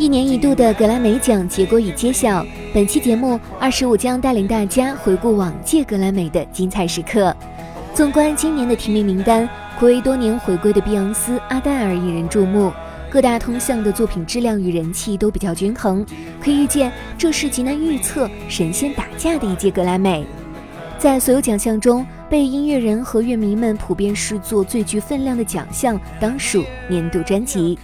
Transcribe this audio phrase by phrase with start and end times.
[0.00, 7.34] 一年一度的格莱美奖结果已揭晓，本期节目二十五将带领大家回顾往届格莱美的精彩时刻。
[7.92, 9.46] 纵观今年的提名名单，
[9.78, 12.72] 暌违多年回归的碧昂斯、阿黛尔引人注目，
[13.10, 16.06] 各大通项的作品质量与人气都比较均衡，
[16.40, 20.24] 可以预见这是极难预测、神仙打架的一届格莱美。
[20.98, 27.78] 在所有奖项中，被音乐人和乐迷们普遍视作最具分量的奖项，当属年度专辑。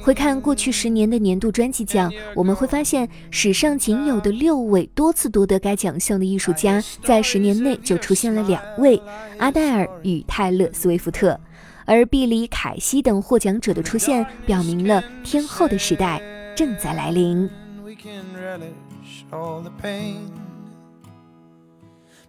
[0.00, 9.00] 回看过去十年的年度专辑奖，我们会发现，史上仅有的六位多次夺得该奖项的艺术家，在十年内就出现了两位：
[9.38, 11.38] 阿黛尔与泰勒·斯威夫特。
[11.84, 16.22] 而毕里·凯西等获奖者的出现，表明了天后的时代
[16.54, 17.50] 正在来临。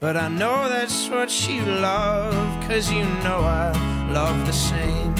[0.00, 2.34] But I know that's what you love,
[2.66, 5.19] cause you know I love the same.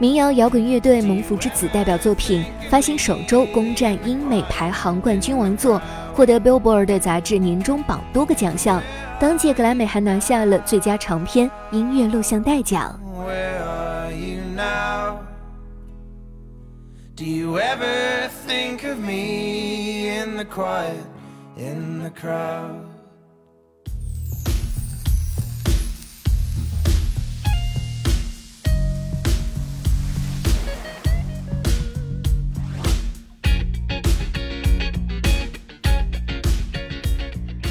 [0.00, 5.82] 民谣摇滚乐队蒙福之子代表作品发行首周攻占英美排行冠军王座，
[6.14, 8.80] 获得 Billboard 杂志年终榜多个奖项。
[9.18, 12.96] 当届格莱美还拿下了最佳长篇音乐录像带奖。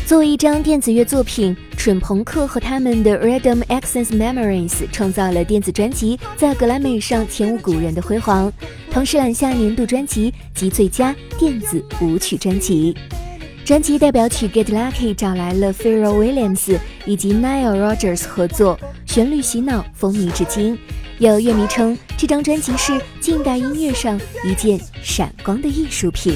[0.07, 8.49] 作为一张电子乐作品，蠢朋克和他们的 Random Access Memories 创造了电子专辑在格莱美上前无古人的辉煌，
[8.89, 12.95] 同时揽下年度专辑及最佳电子舞曲专辑。
[13.65, 20.79] 专辑代表曲《Get Lucky》找来了 Pharrell Williams 以及 Nile Rodgers 合作，旋律洗脑，风靡至今。
[21.19, 26.33] 有乐迷称，这张专辑是近代音乐上一件闪光的艺术品。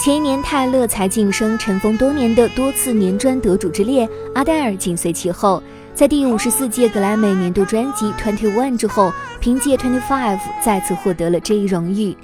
[0.00, 5.62] 前一年，泰勒才晋升尘封多年的多次年专得主之列，阿黛尔紧随其后，
[5.94, 12.16] 在第五十四届格莱美年度专辑《Twenty One》之后，凭借《Twenty Five》再次获得了这一荣誉。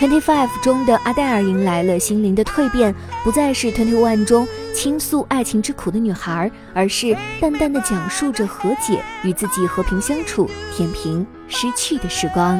[0.00, 4.46] Twenty Five》中的阿黛尔迎来了心灵的蜕变，不再是《Twenty One》中
[4.80, 12.56] 倾诉爱情之苦的女孩，而是淡淡的讲述着和解与自己和平相处、填平失去的时光。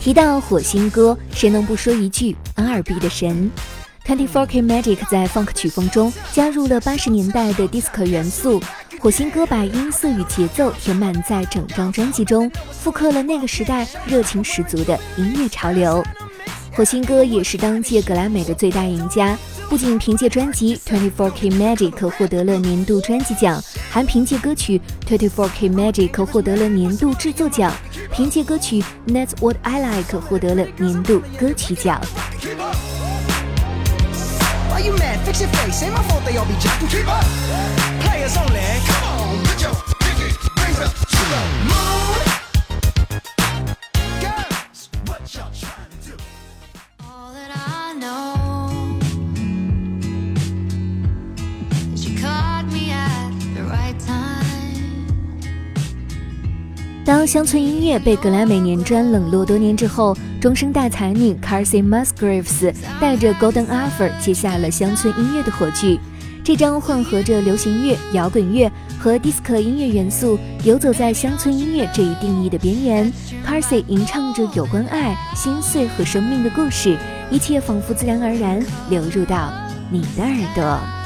[0.00, 3.50] 提到火星哥，谁能不说一句 R&B 的神
[4.06, 8.62] ？Twenty Four K Magic 在 Funk 曲风中加入了八十年代的 Disco 元素，
[8.98, 16.02] 火星哥把音色与节奏填满在整张专辑中，复刻了那个时代热情十足的音乐潮流。
[16.72, 19.36] 火星哥也是当届格莱美的最大赢家。
[19.70, 27.72] 不仅凭借专辑 twenty four k magic 获得了年度专辑奖还凭借歌曲 twenty four k magic 获得了年度制作奖
[28.12, 32.00] 凭借歌曲 that's what i like 获得了年度歌曲奖
[34.80, 36.10] Players only.
[36.10, 36.56] all be
[39.06, 39.90] on, put players only
[40.58, 42.29] rings up to the moon.
[57.30, 65.96] 乡村音乐被格莱美年专冷落多年之后，中生代才女 c a r s y Musgraves 带着 Golden Hour 接下了乡村音乐的火炬。
[66.42, 68.68] 这张混合着流行乐、摇滚乐
[68.98, 73.12] 和 disco 音乐元素，游走在乡村音乐这一定义的边缘。
[73.46, 76.98] c a r s y 吟唱着有关爱、心碎和生命的故事，
[77.30, 79.52] 一切仿佛自然而然流入到
[79.88, 80.99] 你的耳朵。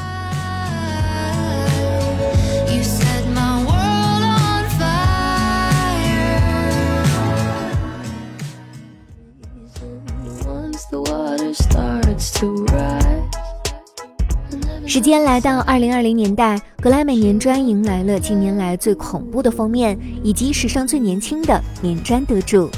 [14.87, 22.69] 时间来到二零二零年代，格莱美年专迎来了近年来最恐怖的封面，以及史上最年轻的年专得主。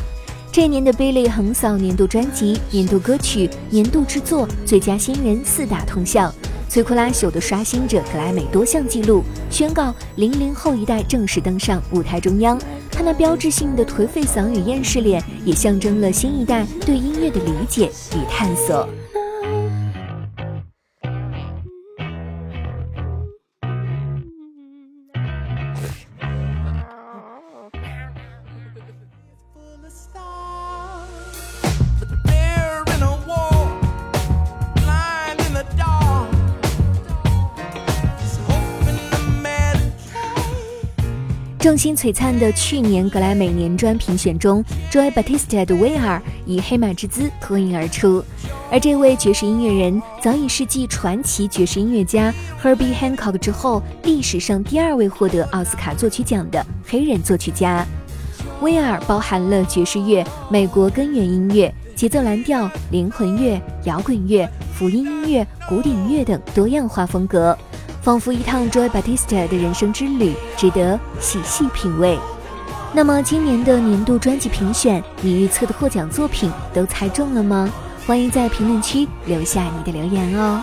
[0.53, 6.33] 这一年的 Billy 横扫年度专辑、年度歌曲、年度制作、最佳新人四大铜像，
[6.71, 12.57] 摧枯拉朽地刷新着格莱美多项纪录，宣告零零后一代正式登上舞台中央。
[12.97, 18.89] 他那标志性的颓废嗓与厌世脸，也象征了新一代对音乐的理解与探索。
[41.67, 48.23] 众星璀璨的去年格莱美年专评选中，Joy Batista 的威尔以黑马之姿脱颖而出。
[48.71, 52.33] 而这位爵士音乐人早已是继传奇爵士音乐家
[52.63, 57.85] Herbie Hancock 之后，历史上第二位获得奥斯卡作曲奖的黑人作曲家。
[58.61, 67.59] 威尔包含了爵士乐、美国根源音乐、节奏蓝调、灵魂乐、摇滚乐、福音音乐、古典乐等多样化风格。
[68.07, 72.17] 仿佛一趟 Joy Batista 的人生之旅，值得细细品味。
[72.93, 77.69] 那么，今年的年度专辑评选，你预测的获奖作品都猜中了吗？
[78.07, 80.63] 欢迎在评论区留下你的留言哦。